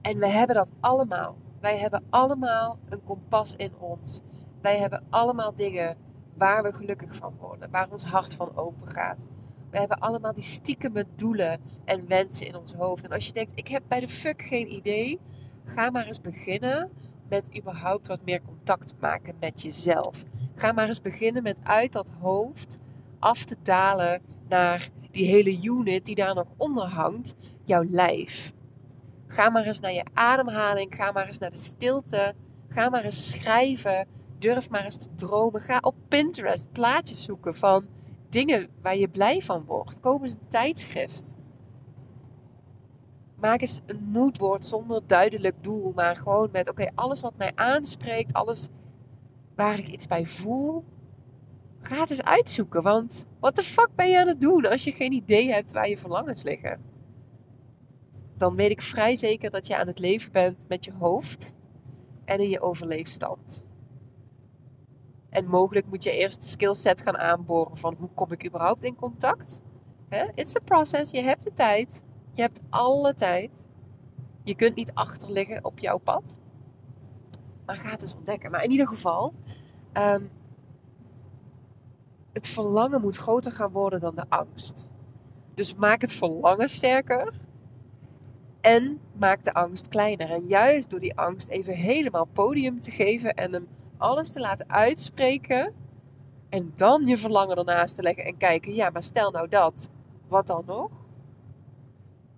En 0.00 0.18
we 0.18 0.26
hebben 0.26 0.56
dat 0.56 0.72
allemaal. 0.80 1.36
Wij 1.60 1.78
hebben 1.78 2.04
allemaal 2.10 2.78
een 2.88 3.02
kompas 3.02 3.56
in 3.56 3.72
ons. 3.78 4.20
Wij 4.60 4.78
hebben 4.78 5.04
allemaal 5.10 5.54
dingen 5.54 5.96
waar 6.34 6.62
we 6.62 6.72
gelukkig 6.72 7.14
van 7.14 7.34
worden, 7.38 7.70
waar 7.70 7.90
ons 7.90 8.04
hart 8.04 8.34
van 8.34 8.56
open 8.56 8.88
gaat. 8.88 9.28
We 9.72 9.78
hebben 9.78 9.98
allemaal 9.98 10.32
die 10.32 10.42
stiekeme 10.42 11.06
doelen 11.16 11.60
en 11.84 12.06
wensen 12.06 12.46
in 12.46 12.56
ons 12.56 12.72
hoofd. 12.72 13.04
En 13.04 13.10
als 13.10 13.26
je 13.26 13.32
denkt, 13.32 13.52
ik 13.54 13.68
heb 13.68 13.82
bij 13.88 14.00
de 14.00 14.08
fuck 14.08 14.42
geen 14.42 14.72
idee, 14.72 15.20
ga 15.64 15.90
maar 15.90 16.06
eens 16.06 16.20
beginnen 16.20 16.90
met 17.28 17.56
überhaupt 17.56 18.06
wat 18.06 18.24
meer 18.24 18.42
contact 18.42 18.94
maken 19.00 19.34
met 19.40 19.62
jezelf. 19.62 20.24
Ga 20.54 20.72
maar 20.72 20.86
eens 20.86 21.00
beginnen 21.00 21.42
met 21.42 21.58
uit 21.62 21.92
dat 21.92 22.10
hoofd 22.20 22.78
af 23.18 23.44
te 23.44 23.56
dalen 23.62 24.22
naar 24.48 24.88
die 25.10 25.26
hele 25.26 25.62
unit 25.62 26.04
die 26.04 26.14
daar 26.14 26.34
nog 26.34 26.46
onder 26.56 26.84
hangt, 26.84 27.34
jouw 27.64 27.84
lijf. 27.84 28.52
Ga 29.26 29.50
maar 29.50 29.64
eens 29.64 29.80
naar 29.80 29.92
je 29.92 30.04
ademhaling, 30.12 30.94
ga 30.94 31.12
maar 31.12 31.26
eens 31.26 31.38
naar 31.38 31.50
de 31.50 31.56
stilte, 31.56 32.34
ga 32.68 32.88
maar 32.88 33.04
eens 33.04 33.30
schrijven, 33.30 34.06
durf 34.38 34.70
maar 34.70 34.84
eens 34.84 34.96
te 34.96 35.08
dromen. 35.14 35.60
Ga 35.60 35.78
op 35.80 35.94
Pinterest 36.08 36.72
plaatjes 36.72 37.24
zoeken 37.24 37.54
van 37.54 37.86
dingen 38.32 38.68
waar 38.82 38.96
je 38.96 39.08
blij 39.08 39.40
van 39.40 39.64
wordt. 39.64 40.00
Koop 40.00 40.22
eens 40.22 40.32
een 40.32 40.48
tijdschrift. 40.48 41.36
Maak 43.36 43.60
eens 43.60 43.80
een 43.86 44.02
moodboard 44.02 44.64
zonder 44.64 45.02
duidelijk 45.06 45.62
doel, 45.62 45.92
maar 45.94 46.16
gewoon 46.16 46.48
met: 46.52 46.70
oké, 46.70 46.90
alles 46.94 47.20
wat 47.20 47.36
mij 47.36 47.52
aanspreekt, 47.54 48.32
alles 48.32 48.68
waar 49.54 49.78
ik 49.78 49.88
iets 49.88 50.06
bij 50.06 50.24
voel, 50.24 50.84
ga 51.78 52.00
het 52.00 52.10
eens 52.10 52.22
uitzoeken. 52.22 52.82
Want 52.82 53.26
wat 53.40 53.56
de 53.56 53.62
fuck 53.62 53.88
ben 53.94 54.10
je 54.10 54.20
aan 54.20 54.26
het 54.26 54.40
doen 54.40 54.66
als 54.66 54.84
je 54.84 54.92
geen 54.92 55.12
idee 55.12 55.52
hebt 55.52 55.72
waar 55.72 55.88
je 55.88 55.98
verlangens 55.98 56.42
liggen? 56.42 56.80
Dan 58.36 58.56
weet 58.56 58.70
ik 58.70 58.82
vrij 58.82 59.16
zeker 59.16 59.50
dat 59.50 59.66
je 59.66 59.76
aan 59.76 59.86
het 59.86 59.98
leven 59.98 60.32
bent 60.32 60.68
met 60.68 60.84
je 60.84 60.92
hoofd 60.92 61.54
en 62.24 62.40
in 62.40 62.48
je 62.48 62.60
overleefstand. 62.60 63.64
En 65.32 65.46
mogelijk 65.46 65.86
moet 65.86 66.02
je 66.02 66.10
eerst 66.10 66.40
de 66.40 66.46
skillset 66.46 67.00
gaan 67.00 67.18
aanboren 67.18 67.76
van 67.76 67.94
hoe 67.98 68.10
kom 68.14 68.32
ik 68.32 68.46
überhaupt 68.46 68.84
in 68.84 68.96
contact. 68.96 69.62
It's 70.34 70.56
a 70.56 70.60
process. 70.64 71.10
Je 71.10 71.22
hebt 71.22 71.44
de 71.44 71.52
tijd. 71.52 72.04
Je 72.32 72.42
hebt 72.42 72.60
alle 72.68 73.14
tijd. 73.14 73.66
Je 74.44 74.54
kunt 74.54 74.74
niet 74.74 74.94
achterliggen 74.94 75.64
op 75.64 75.78
jouw 75.78 75.98
pad. 75.98 76.38
Maar 77.66 77.76
ga 77.76 77.90
het 77.90 78.02
eens 78.02 78.14
ontdekken. 78.14 78.50
Maar 78.50 78.64
in 78.64 78.70
ieder 78.70 78.86
geval, 78.86 79.34
um, 79.92 80.30
het 82.32 82.46
verlangen 82.46 83.00
moet 83.00 83.16
groter 83.16 83.52
gaan 83.52 83.72
worden 83.72 84.00
dan 84.00 84.14
de 84.14 84.24
angst. 84.28 84.88
Dus 85.54 85.74
maak 85.74 86.00
het 86.00 86.12
verlangen 86.12 86.68
sterker. 86.68 87.34
En 88.60 89.00
maak 89.18 89.42
de 89.42 89.54
angst 89.54 89.88
kleiner. 89.88 90.30
En 90.30 90.46
juist 90.46 90.90
door 90.90 91.00
die 91.00 91.16
angst 91.16 91.48
even 91.48 91.74
helemaal 91.74 92.24
podium 92.24 92.80
te 92.80 92.90
geven 92.90 93.34
en 93.34 93.52
hem 93.52 93.66
alles 94.02 94.32
te 94.32 94.40
laten 94.40 94.70
uitspreken. 94.70 95.74
En 96.48 96.72
dan 96.74 97.06
je 97.06 97.16
verlangen 97.16 97.56
ernaast 97.56 97.96
te 97.96 98.02
leggen 98.02 98.24
en 98.24 98.36
kijken, 98.36 98.74
ja, 98.74 98.90
maar 98.90 99.02
stel 99.02 99.30
nou 99.30 99.48
dat, 99.48 99.90
wat 100.28 100.46
dan 100.46 100.62
nog? 100.66 100.90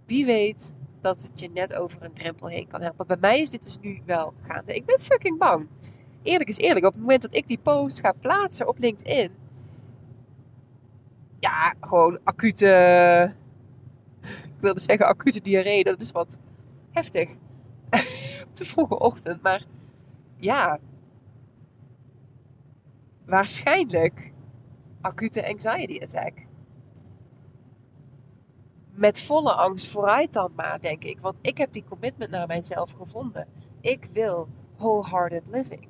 Wie 0.06 0.26
weet 0.26 0.74
dat 1.00 1.22
het 1.22 1.40
je 1.40 1.50
net 1.50 1.74
over 1.74 2.02
een 2.02 2.12
drempel 2.12 2.46
heen 2.46 2.66
kan 2.66 2.80
helpen. 2.80 3.06
Bij 3.06 3.16
mij 3.20 3.40
is 3.40 3.50
dit 3.50 3.64
dus 3.64 3.78
nu 3.80 4.02
wel 4.06 4.34
gaande. 4.40 4.74
Ik 4.74 4.84
ben 4.84 4.98
fucking 4.98 5.38
bang. 5.38 5.68
Eerlijk 6.22 6.48
is 6.48 6.58
eerlijk, 6.58 6.86
op 6.86 6.92
het 6.92 7.00
moment 7.00 7.22
dat 7.22 7.34
ik 7.34 7.46
die 7.46 7.58
post 7.58 8.00
ga 8.00 8.12
plaatsen 8.12 8.68
op 8.68 8.78
LinkedIn, 8.78 9.32
ja, 11.38 11.74
gewoon 11.80 12.18
acute, 12.24 13.34
ik 14.22 14.60
wilde 14.60 14.80
zeggen 14.80 15.06
acute 15.06 15.40
diarree, 15.40 15.84
dat 15.84 16.00
is 16.00 16.12
wat 16.12 16.38
heftig. 16.90 17.30
op 18.48 18.54
de 18.54 18.64
vroege 18.64 18.98
ochtend, 18.98 19.42
maar 19.42 19.64
ja, 20.36 20.78
waarschijnlijk 23.26 24.32
acute 25.00 25.48
anxiety 25.48 26.02
attack. 26.02 26.46
Met 28.90 29.20
volle 29.20 29.52
angst 29.52 29.88
vooruit 29.88 30.32
dan 30.32 30.52
maar, 30.56 30.80
denk 30.80 31.04
ik. 31.04 31.20
Want 31.20 31.38
ik 31.40 31.58
heb 31.58 31.72
die 31.72 31.84
commitment 31.84 32.30
naar 32.30 32.46
mijzelf 32.46 32.92
gevonden. 32.92 33.48
Ik 33.80 34.04
wil 34.04 34.48
wholehearted 34.76 35.48
living. 35.48 35.88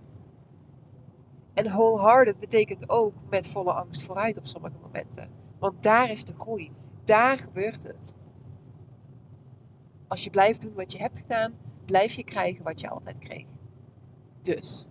En 1.55 1.71
wholehearted 1.71 2.39
betekent 2.39 2.89
ook 2.89 3.15
met 3.31 3.47
volle 3.47 3.73
angst 3.73 4.03
vooruit 4.03 4.39
op 4.39 4.47
sommige 4.47 4.77
momenten. 4.83 5.31
Want 5.59 5.83
daar 5.83 6.11
is 6.11 6.25
de 6.25 6.35
groei. 6.37 6.73
Daar 7.05 7.39
gebeurt 7.39 7.83
het. 7.83 8.15
Als 10.09 10.25
je 10.25 10.31
blijft 10.31 10.61
doen 10.61 10.75
wat 10.75 10.93
je 10.93 10.99
hebt 10.99 11.19
gedaan, 11.19 11.55
blijf 11.85 12.13
je 12.13 12.25
krijgen 12.25 12.65
wat 12.65 12.81
je 12.81 12.89
altijd 12.89 13.19
kreeg. 13.19 13.47
Dus 14.43 14.87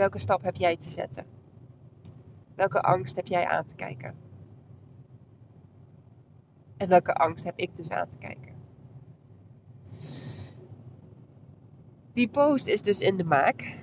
Welke 0.00 0.18
stap 0.18 0.42
heb 0.42 0.56
jij 0.56 0.76
te 0.76 0.90
zetten? 0.90 1.26
Welke 2.54 2.80
angst 2.80 3.16
heb 3.16 3.26
jij 3.26 3.46
aan 3.46 3.66
te 3.66 3.74
kijken? 3.74 4.14
En 6.76 6.88
welke 6.88 7.14
angst 7.14 7.44
heb 7.44 7.58
ik 7.58 7.74
dus 7.74 7.90
aan 7.90 8.08
te 8.08 8.18
kijken? 8.18 8.54
Die 12.12 12.28
post 12.28 12.66
is 12.66 12.82
dus 12.82 13.00
in 13.00 13.16
de 13.16 13.24
maak. 13.24 13.74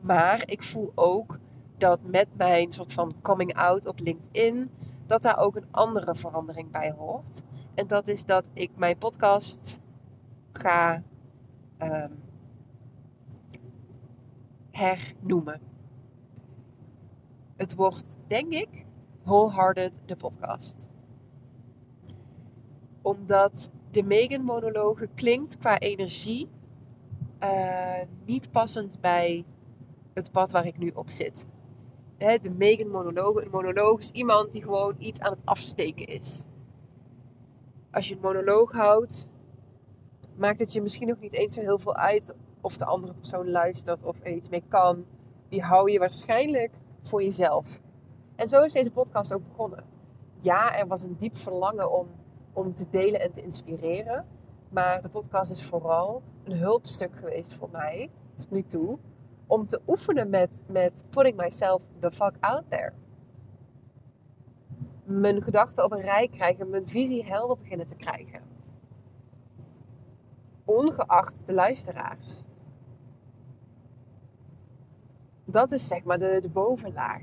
Maar 0.00 0.42
ik 0.50 0.62
voel 0.62 0.92
ook 0.94 1.38
dat 1.76 2.02
met 2.02 2.36
mijn 2.36 2.72
soort 2.72 2.92
van 2.92 3.20
coming 3.22 3.54
out 3.54 3.86
op 3.86 3.98
LinkedIn, 3.98 4.70
dat 5.06 5.22
daar 5.22 5.38
ook 5.38 5.56
een 5.56 5.68
andere 5.70 6.14
verandering 6.14 6.70
bij 6.70 6.92
hoort. 6.92 7.42
En 7.74 7.86
dat 7.86 8.08
is 8.08 8.24
dat 8.24 8.50
ik 8.52 8.78
mijn 8.78 8.98
podcast 8.98 9.78
ga 10.52 11.02
ehm, 11.78 12.12
hernoemen. 14.78 15.60
Het 17.56 17.74
wordt, 17.74 18.16
denk 18.26 18.52
ik, 18.52 18.86
Wholehearted 19.22 20.02
de 20.06 20.16
podcast. 20.16 20.88
Omdat 23.02 23.70
de 23.90 24.02
Megan-monologe 24.02 25.08
klinkt 25.14 25.58
qua 25.58 25.78
energie 25.78 26.48
uh, 27.42 28.02
niet 28.24 28.50
passend 28.50 29.00
bij 29.00 29.44
het 30.14 30.32
pad 30.32 30.50
waar 30.50 30.66
ik 30.66 30.78
nu 30.78 30.90
op 30.94 31.10
zit. 31.10 31.46
de 32.18 32.50
Megan-monologe, 32.56 33.44
een 33.44 33.50
monoloog 33.50 33.98
is 33.98 34.10
iemand 34.10 34.52
die 34.52 34.62
gewoon 34.62 34.94
iets 34.98 35.20
aan 35.20 35.32
het 35.32 35.44
afsteken 35.44 36.06
is. 36.06 36.44
Als 37.90 38.08
je 38.08 38.14
een 38.14 38.20
monoloog 38.20 38.72
houdt, 38.72 39.32
maakt 40.36 40.58
het 40.58 40.72
je 40.72 40.82
misschien 40.82 41.08
nog 41.08 41.20
niet 41.20 41.32
eens 41.32 41.54
zo 41.54 41.60
heel 41.60 41.78
veel 41.78 41.96
uit 41.96 42.34
of 42.60 42.76
de 42.76 42.84
andere 42.84 43.14
persoon 43.14 43.50
luistert 43.50 44.04
of 44.04 44.20
er 44.20 44.32
iets 44.32 44.48
mee 44.48 44.64
kan, 44.68 45.04
die 45.48 45.62
hou 45.62 45.90
je 45.90 45.98
waarschijnlijk 45.98 46.72
voor 47.02 47.22
jezelf. 47.22 47.80
En 48.36 48.48
zo 48.48 48.62
is 48.62 48.72
deze 48.72 48.92
podcast 48.92 49.32
ook 49.32 49.48
begonnen. 49.48 49.84
Ja, 50.36 50.76
er 50.78 50.86
was 50.86 51.02
een 51.02 51.16
diep 51.18 51.38
verlangen 51.38 51.92
om, 51.92 52.08
om 52.52 52.74
te 52.74 52.86
delen 52.90 53.20
en 53.20 53.32
te 53.32 53.42
inspireren. 53.42 54.26
Maar 54.68 55.02
de 55.02 55.08
podcast 55.08 55.50
is 55.50 55.64
vooral 55.64 56.22
een 56.44 56.56
hulpstuk 56.56 57.16
geweest 57.16 57.54
voor 57.54 57.68
mij, 57.70 58.10
tot 58.34 58.50
nu 58.50 58.62
toe, 58.62 58.98
om 59.46 59.66
te 59.66 59.80
oefenen 59.86 60.30
met, 60.30 60.62
met 60.70 61.04
putting 61.10 61.36
myself 61.36 61.82
the 62.00 62.10
fuck 62.10 62.34
out 62.40 62.64
there. 62.68 62.92
Mijn 65.04 65.42
gedachten 65.42 65.84
op 65.84 65.92
een 65.92 66.00
rij 66.00 66.28
krijgen, 66.28 66.70
mijn 66.70 66.88
visie 66.88 67.24
helder 67.24 67.58
beginnen 67.58 67.86
te 67.86 67.94
krijgen. 67.94 68.40
Ongeacht 70.64 71.46
de 71.46 71.52
luisteraars 71.52 72.47
dat 75.50 75.72
is 75.72 75.86
zeg 75.86 76.04
maar 76.04 76.18
de, 76.18 76.38
de 76.42 76.48
bovenlaag. 76.48 77.22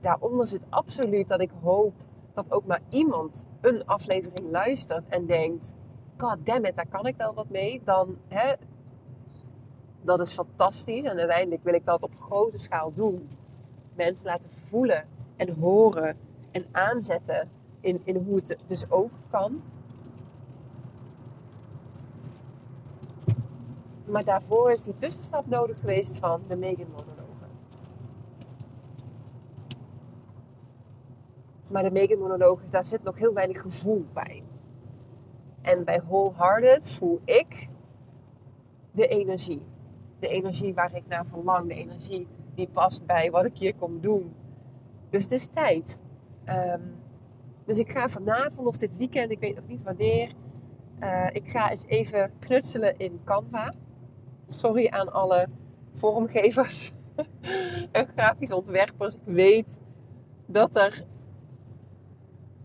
Daaronder 0.00 0.46
zit 0.46 0.66
absoluut 0.68 1.28
dat 1.28 1.40
ik 1.40 1.50
hoop 1.62 1.94
dat 2.34 2.52
ook 2.52 2.66
maar 2.66 2.82
iemand 2.88 3.46
een 3.60 3.86
aflevering 3.86 4.50
luistert 4.50 5.06
en 5.08 5.26
denkt: 5.26 5.74
God 6.16 6.46
damn 6.46 6.64
it, 6.64 6.76
daar 6.76 6.88
kan 6.88 7.06
ik 7.06 7.16
wel 7.16 7.34
wat 7.34 7.48
mee. 7.48 7.80
Dan, 7.84 8.16
hè, 8.28 8.52
dat 10.02 10.20
is 10.20 10.32
fantastisch. 10.32 11.04
En 11.04 11.18
uiteindelijk 11.18 11.64
wil 11.64 11.74
ik 11.74 11.84
dat 11.84 12.02
op 12.02 12.14
grote 12.14 12.58
schaal 12.58 12.92
doen. 12.92 13.28
Mensen 13.94 14.26
laten 14.26 14.50
voelen 14.68 15.04
en 15.36 15.54
horen 15.54 16.16
en 16.50 16.66
aanzetten 16.72 17.50
in, 17.80 18.00
in 18.04 18.16
hoe 18.16 18.34
het 18.34 18.56
dus 18.66 18.90
ook 18.90 19.10
kan. 19.30 19.62
Maar 24.10 24.24
daarvoor 24.24 24.72
is 24.72 24.82
die 24.82 24.96
tussenstap 24.96 25.46
nodig 25.46 25.80
geweest 25.80 26.16
van 26.16 26.42
de 26.48 26.56
Megan 26.56 26.86
monologen. 26.90 27.48
Maar 31.70 31.82
de 31.82 31.90
Megan 31.90 32.18
monologen, 32.18 32.70
daar 32.70 32.84
zit 32.84 33.02
nog 33.02 33.18
heel 33.18 33.32
weinig 33.32 33.60
gevoel 33.60 34.06
bij. 34.12 34.42
En 35.62 35.84
bij 35.84 36.02
Wholehearted 36.06 36.90
voel 36.90 37.20
ik 37.24 37.68
de 38.92 39.06
energie. 39.06 39.62
De 40.18 40.28
energie 40.28 40.74
waar 40.74 40.96
ik 40.96 41.06
naar 41.06 41.26
verlang. 41.26 41.68
De 41.68 41.74
energie 41.74 42.28
die 42.54 42.68
past 42.68 43.06
bij 43.06 43.30
wat 43.30 43.44
ik 43.44 43.58
hier 43.58 43.74
kom 43.74 44.00
doen. 44.00 44.34
Dus 45.10 45.22
het 45.22 45.32
is 45.32 45.46
tijd. 45.46 46.00
Ehm, 46.44 46.80
dus 47.64 47.78
ik 47.78 47.90
ga 47.90 48.08
vanavond 48.08 48.66
of 48.66 48.76
dit 48.76 48.96
weekend, 48.96 49.30
ik 49.30 49.40
weet 49.40 49.54
nog 49.54 49.66
niet 49.66 49.82
wanneer. 49.82 50.32
Uh, 51.00 51.28
ik 51.32 51.48
ga 51.48 51.70
eens 51.70 51.86
even 51.86 52.32
knutselen 52.38 52.98
in 52.98 53.20
Canva. 53.24 53.74
Sorry 54.50 54.86
aan 54.88 55.12
alle 55.12 55.48
vormgevers 55.92 56.92
en 57.92 58.08
grafisch 58.08 58.52
ontwerpers. 58.52 59.14
Ik 59.14 59.20
weet 59.24 59.80
dat 60.46 60.76
er 60.76 61.04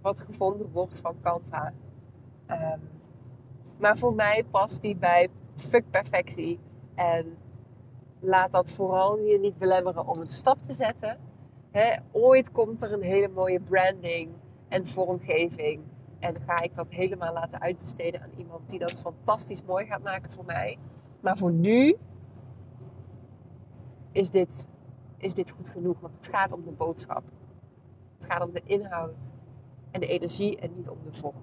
wat 0.02 0.20
gevonden 0.20 0.72
wordt 0.72 1.00
van 1.00 1.16
Canva. 1.22 1.74
Um, 2.48 2.82
maar 3.78 3.98
voor 3.98 4.14
mij 4.14 4.46
past 4.52 4.82
die 4.82 4.96
bij 4.96 5.28
fuck 5.56 5.90
perfectie. 5.90 6.60
En 6.96 7.38
laat 8.20 8.52
dat 8.52 8.72
vooral 8.72 9.20
je 9.20 9.40
niet 9.40 9.58
belemmeren 9.58 10.08
om 10.08 10.20
een 10.20 10.28
stap 10.28 10.58
te 10.62 10.74
zetten. 10.74 11.18
ooit 12.12 12.52
komt 12.52 12.82
er 12.82 12.94
een 12.94 13.02
hele 13.02 13.28
mooie 13.28 13.60
branding 13.60 14.30
en 14.68 14.88
vormgeving. 14.88 15.82
En 16.20 16.42
ga 16.42 16.62
ik 16.62 16.76
dat 16.76 16.88
helemaal 16.90 17.34
laten 17.34 17.62
uitbesteden 17.62 18.22
aan 18.22 18.32
iemand 18.38 18.70
die 18.70 18.80
dat 18.80 18.94
fantastisch 18.94 19.64
mooi 19.64 19.86
gaat 19.86 20.04
maken 20.04 20.32
voor 20.32 20.46
mij. 20.46 20.78
Maar 21.24 21.38
voor 21.38 21.52
nu 21.52 21.96
is 24.12 24.30
dit, 24.30 24.68
is 25.18 25.34
dit 25.34 25.50
goed 25.50 25.70
genoeg. 25.70 26.00
Want 26.00 26.16
het 26.16 26.28
gaat 26.28 26.52
om 26.52 26.64
de 26.64 26.72
boodschap. 26.72 27.24
Het 28.18 28.26
gaat 28.32 28.44
om 28.44 28.54
de 28.54 28.62
inhoud 28.64 29.34
en 29.92 30.00
de 30.00 30.08
energie 30.08 30.58
en 30.58 30.76
niet 30.76 30.90
om 30.90 30.98
de 31.04 31.14
vorm. 31.14 31.42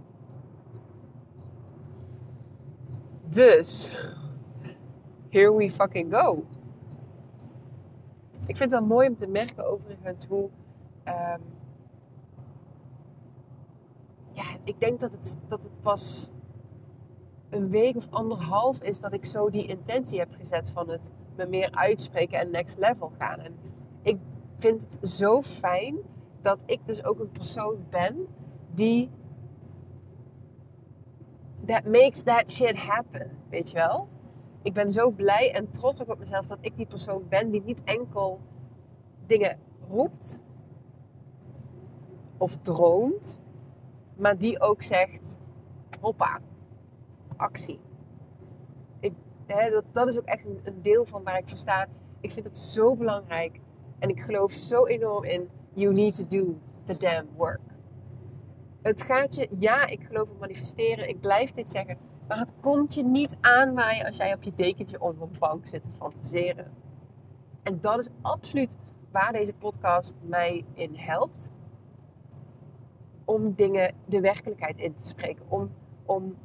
Dus, 3.28 3.90
here 5.28 5.56
we 5.56 5.70
fucking 5.70 6.14
go. 6.14 6.44
Ik 8.46 8.56
vind 8.56 8.70
het 8.70 8.70
wel 8.70 8.88
mooi 8.88 9.08
om 9.08 9.16
te 9.16 9.26
merken 9.26 9.66
overigens 9.66 10.26
hoe... 10.26 10.50
Um, 11.04 11.42
ja, 14.32 14.44
ik 14.64 14.80
denk 14.80 15.00
dat 15.00 15.12
het, 15.12 15.38
dat 15.48 15.62
het 15.62 15.80
pas 15.80 16.30
een 17.50 17.68
week 17.68 17.96
of 17.96 18.06
anderhalf 18.10 18.82
is 18.82 19.00
dat 19.00 19.12
ik 19.12 19.24
zo 19.24 19.50
die 19.50 19.66
intentie 19.66 20.18
heb 20.18 20.34
gezet 20.34 20.70
van 20.70 20.88
het 20.88 21.12
me 21.36 21.46
meer 21.46 21.70
uitspreken 21.70 22.38
en 22.38 22.50
next 22.50 22.78
level 22.78 23.10
gaan. 23.18 23.38
En 23.38 23.58
ik 24.02 24.18
vind 24.56 24.88
het 24.90 25.10
zo 25.10 25.42
fijn 25.42 25.96
dat 26.40 26.62
ik 26.66 26.86
dus 26.86 27.04
ook 27.04 27.18
een 27.20 27.30
persoon 27.30 27.86
ben 27.90 28.26
die 28.74 29.10
that 31.66 31.84
makes 31.84 32.22
that 32.22 32.50
shit 32.50 32.76
happen. 32.76 33.30
Weet 33.48 33.70
je 33.70 33.74
wel? 33.74 34.08
Ik 34.62 34.74
ben 34.74 34.90
zo 34.90 35.10
blij 35.10 35.54
en 35.54 35.70
trots 35.70 36.02
ook 36.02 36.10
op 36.10 36.18
mezelf 36.18 36.46
dat 36.46 36.58
ik 36.60 36.76
die 36.76 36.86
persoon 36.86 37.28
ben 37.28 37.50
die 37.50 37.62
niet 37.62 37.82
enkel 37.84 38.40
dingen 39.26 39.58
roept 39.88 40.42
of 42.36 42.56
droomt, 42.56 43.40
maar 44.16 44.38
die 44.38 44.60
ook 44.60 44.82
zegt: 44.82 45.38
hoppa, 46.00 46.40
actie. 47.40 47.80
Ik, 49.00 49.12
hè, 49.46 49.82
dat, 49.92 50.08
is 50.08 50.18
ook 50.18 50.24
echt 50.24 50.46
een, 50.46 50.60
een 50.62 50.82
deel 50.82 51.06
van 51.06 51.22
waar 51.22 51.38
ik 51.38 51.48
voor 51.48 51.58
sta. 51.58 51.86
Ik 52.20 52.30
vind 52.30 52.46
het 52.46 52.56
zo 52.56 52.96
belangrijk 52.96 53.60
en 53.98 54.08
ik 54.08 54.20
geloof 54.20 54.52
zo 54.52 54.86
enorm 54.86 55.24
in: 55.24 55.48
you 55.74 55.92
need 55.92 56.14
to 56.14 56.26
do 56.26 56.58
the 56.84 56.96
damn 56.96 57.28
work 57.36 57.70
het 58.82 59.02
gaat 59.02 59.34
je, 59.34 59.48
ja, 59.56 59.86
ik 59.86 60.04
geloof 60.04 60.30
in 60.30 60.36
manifesteren, 60.38 61.08
ik 61.08 61.20
blijf 61.20 61.50
dit 61.50 61.70
zeggen, 61.70 61.98
maar 62.28 62.38
het 62.38 62.52
komt 62.60 62.94
je 62.94 63.04
niet 63.04 63.36
aanwaaien 63.40 64.06
als 64.06 64.16
jij 64.16 64.34
op 64.34 64.42
je 64.42 64.54
dekentje 64.54 65.00
onder 65.00 65.22
een 65.22 65.38
bank 65.38 65.66
zit 65.66 65.84
te 65.84 65.90
fantaseren. 65.90 66.72
En 67.62 67.80
dat 67.80 67.98
is 67.98 68.08
absoluut 68.20 68.76
waar 69.10 69.32
deze 69.32 69.52
podcast 69.52 70.16
mij 70.22 70.64
in 70.74 70.94
helpt. 70.94 71.52
Om 73.24 73.54
dingen, 73.54 73.94
de 74.06 74.20
werkelijkheid 74.20 74.78
in 74.78 74.94
te 74.94 75.06
spreken. 75.06 75.44
Om, 75.48 75.70
om 76.04 76.36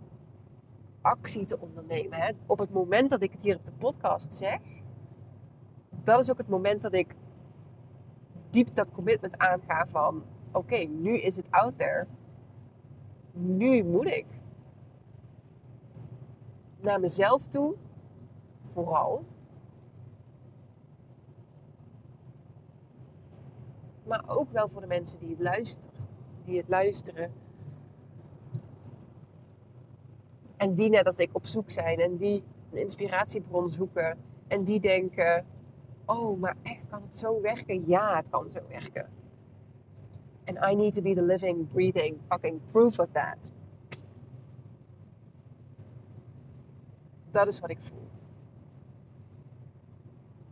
actie 1.05 1.45
te 1.45 1.59
ondernemen. 1.59 2.19
Hè. 2.19 2.31
Op 2.45 2.59
het 2.59 2.71
moment 2.71 3.09
dat 3.09 3.23
ik 3.23 3.31
het 3.31 3.41
hier 3.41 3.55
op 3.55 3.65
de 3.65 3.71
podcast 3.77 4.33
zeg, 4.33 4.59
dat 6.03 6.19
is 6.19 6.31
ook 6.31 6.37
het 6.37 6.49
moment 6.49 6.81
dat 6.81 6.93
ik 6.93 7.15
diep 8.49 8.75
dat 8.75 8.91
commitment 8.91 9.37
aanga 9.37 9.85
van 9.87 10.23
oké, 10.51 10.77
nu 10.77 11.19
is 11.19 11.35
het 11.35 11.45
out 11.49 11.77
there 11.77 12.07
nu 13.35 13.83
moet 13.83 14.05
ik. 14.05 14.25
Naar 16.79 16.99
mezelf 16.99 17.47
toe, 17.47 17.75
vooral. 18.61 19.25
Maar 24.03 24.23
ook 24.27 24.51
wel 24.51 24.69
voor 24.69 24.81
de 24.81 24.87
mensen 24.87 25.19
die 25.19 25.29
het 25.29 25.39
luisteren. 25.39 25.99
Die 26.45 26.57
het 26.57 26.69
luisteren. 26.69 27.33
En 30.65 30.73
die 30.73 30.89
net 30.89 31.05
als 31.05 31.19
ik 31.19 31.29
op 31.31 31.45
zoek 31.47 31.69
zijn 31.69 31.99
en 31.99 32.17
die 32.17 32.43
een 32.71 32.77
inspiratiebron 32.77 33.69
zoeken. 33.69 34.17
En 34.47 34.63
die 34.63 34.79
denken, 34.79 35.45
oh, 36.05 36.39
maar 36.39 36.55
echt 36.61 36.87
kan 36.87 37.01
het 37.01 37.17
zo 37.17 37.41
werken? 37.41 37.87
Ja, 37.87 38.15
het 38.15 38.29
kan 38.29 38.49
zo 38.49 38.59
werken. 38.67 39.09
And 40.45 40.71
I 40.71 40.75
need 40.75 40.93
to 40.93 41.01
be 41.01 41.13
the 41.13 41.25
living, 41.25 41.67
breathing 41.71 42.17
fucking 42.29 42.59
proof 42.71 42.99
of 42.99 43.07
that. 43.11 43.53
Dat 47.31 47.47
is 47.47 47.59
wat 47.59 47.69
ik 47.69 47.81
voel. 47.81 48.07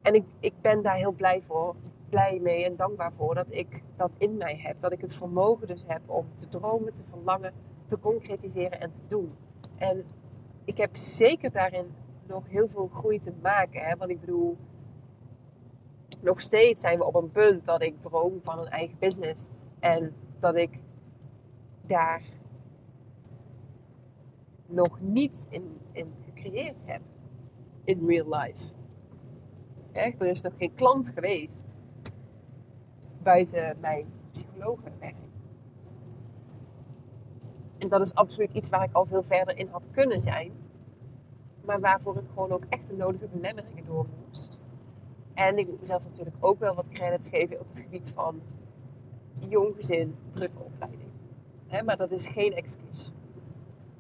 En 0.02 0.14
ik, 0.14 0.26
ik 0.40 0.54
ben 0.62 0.82
daar 0.82 0.96
heel 0.96 1.12
blij 1.12 1.42
voor, 1.42 1.76
blij 2.10 2.40
mee 2.40 2.66
en 2.66 2.76
dankbaar 2.76 3.14
voor 3.14 3.36
dat 3.36 3.52
ik 3.52 3.84
dat 3.96 4.16
in 4.18 4.38
mij 4.38 4.58
heb. 4.58 4.82
Dat 4.82 4.92
ik 4.92 5.02
het 5.02 5.16
vermogen 5.16 5.68
dus 5.68 5.84
heb 5.88 6.02
om 6.06 6.26
te 6.36 6.48
dromen, 6.48 6.94
te 6.94 7.06
verlangen, 7.06 7.54
te 7.86 8.00
concretiseren 8.00 8.82
en 8.82 8.92
te 8.92 9.02
doen. 9.08 9.34
En 9.78 10.06
ik 10.64 10.78
heb 10.78 10.96
zeker 10.96 11.52
daarin 11.52 11.96
nog 12.28 12.48
heel 12.48 12.70
veel 12.70 12.88
groei 12.88 13.20
te 13.20 13.34
maken. 13.42 13.82
Hè? 13.82 13.96
Want 13.96 14.12
ik 14.12 14.20
bedoel, 14.20 14.58
nog 16.22 16.42
steeds 16.42 16.82
zijn 16.82 16.98
we 16.98 17.06
op 17.06 17.16
een 17.16 17.32
punt 17.32 17.66
dat 17.66 17.82
ik 17.82 18.02
droom 18.02 18.40
van 18.42 18.60
een 18.60 18.70
eigen 18.70 18.98
business. 19.00 19.50
En 19.80 20.14
dat 20.40 20.56
ik 20.56 20.80
daar 21.86 22.22
nog 24.66 25.02
niets 25.02 25.48
in, 25.50 25.78
in 25.92 26.14
gecreëerd 26.26 26.86
heb. 26.86 27.02
In 27.84 28.08
real 28.08 28.40
life. 28.40 28.74
Er 29.92 30.26
is 30.28 30.42
nog 30.42 30.54
geen 30.58 30.74
klant 30.74 31.12
geweest. 31.14 31.78
Buiten 33.24 33.78
mijn 33.80 34.06
psychologenwerk. 34.32 35.23
En 37.84 37.90
dat 37.90 38.02
is 38.02 38.14
absoluut 38.14 38.54
iets 38.54 38.70
waar 38.70 38.84
ik 38.84 38.94
al 38.94 39.06
veel 39.06 39.24
verder 39.24 39.58
in 39.58 39.68
had 39.68 39.88
kunnen 39.92 40.22
zijn. 40.22 40.52
Maar 41.66 41.80
waarvoor 41.80 42.18
ik 42.18 42.24
gewoon 42.34 42.52
ook 42.52 42.64
echt 42.70 42.88
de 42.88 42.96
nodige 42.96 43.28
belemmeringen 43.28 43.86
door 43.86 44.06
moest. 44.26 44.62
En 45.34 45.58
ik 45.58 45.68
moet 45.68 45.80
mezelf 45.80 46.04
natuurlijk 46.04 46.36
ook 46.40 46.60
wel 46.60 46.76
wat 46.76 46.90
credits 46.90 47.30
geven 47.30 47.60
op 47.60 47.68
het 47.68 47.80
gebied 47.80 48.10
van 48.10 48.42
jong 49.50 49.76
gezin, 49.76 50.16
drukke 50.30 50.64
opleiding. 50.64 51.12
maar 51.86 51.98
dat 51.98 52.12
is 52.12 52.28
geen 52.28 52.54
excuus. 52.54 53.12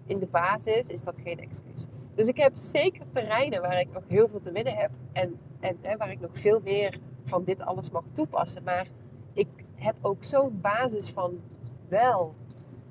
In 0.06 0.20
de 0.20 0.28
basis 0.28 0.90
is 0.90 1.04
dat 1.04 1.20
geen 1.20 1.40
excuus. 1.40 1.88
Dus 2.16 2.28
ik 2.28 2.38
heb 2.38 2.56
zeker 2.56 3.10
terreinen 3.10 3.62
waar 3.62 3.80
ik 3.80 3.94
nog 3.94 4.04
heel 4.08 4.28
veel 4.28 4.40
te 4.40 4.52
winnen 4.52 4.76
heb. 4.76 4.92
En, 5.12 5.40
en 5.60 5.98
waar 5.98 6.12
ik 6.12 6.20
nog 6.20 6.40
veel 6.40 6.60
meer 6.64 7.00
van 7.24 7.44
dit 7.44 7.62
alles 7.62 7.90
mag 7.90 8.06
toepassen. 8.06 8.64
Maar 8.64 8.88
ik 9.34 9.48
heb 9.76 9.96
ook 10.02 10.24
zo'n 10.24 10.62
basis 10.62 11.10
van 11.10 11.42
wel 11.88 12.36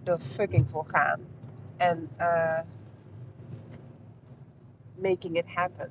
er 0.04 0.18
fucking 0.18 0.70
voor 0.70 0.86
gaan. 0.86 1.20
En 1.76 2.08
uh, 2.18 2.60
making 4.94 5.36
it 5.36 5.46
happen. 5.46 5.90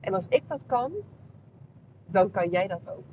En 0.00 0.14
als 0.14 0.28
ik 0.28 0.48
dat 0.48 0.66
kan, 0.66 0.92
dan 2.06 2.30
kan 2.30 2.50
jij 2.50 2.66
dat 2.66 2.88
ook. 2.88 3.04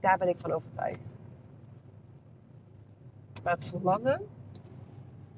Daar 0.00 0.18
ben 0.18 0.28
ik 0.28 0.38
van 0.38 0.52
overtuigd. 0.52 1.14
Maar 3.42 3.52
het 3.52 3.64
verlangen 3.64 4.22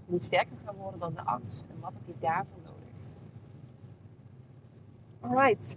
moet 0.07 0.24
sterker 0.24 0.57
gaan 0.64 0.74
worden 0.74 1.00
dan 1.00 1.14
de 1.14 1.24
angst. 1.24 1.66
En 1.66 1.81
wat 1.81 1.92
heb 1.92 2.07
je 2.07 2.14
daarvoor 2.18 2.59
nodig? 2.64 2.78
Alright. 5.20 5.76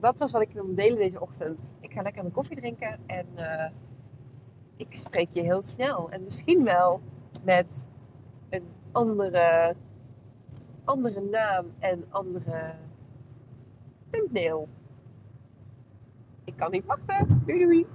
Dat 0.00 0.18
was 0.18 0.32
wat 0.32 0.42
ik 0.42 0.52
wilde 0.52 0.74
delen 0.74 0.98
deze 0.98 1.20
ochtend 1.20 1.74
ga 1.94 2.02
lekker 2.02 2.22
mijn 2.22 2.34
koffie 2.34 2.56
drinken 2.56 2.98
en 3.06 3.26
eh, 3.34 3.70
ik 4.76 4.86
spreek 4.90 5.28
je 5.32 5.42
heel 5.42 5.62
snel. 5.62 6.10
En 6.10 6.22
misschien 6.22 6.64
wel 6.64 7.00
met 7.44 7.86
een 8.50 8.66
andere, 8.92 9.74
andere 10.84 11.20
naam 11.20 11.66
en 11.78 12.04
andere 12.10 12.74
thumbnail. 14.10 14.68
Ik 16.44 16.56
kan 16.56 16.70
niet 16.70 16.86
wachten. 16.86 17.42
Doei 17.46 17.58
doei! 17.58 17.86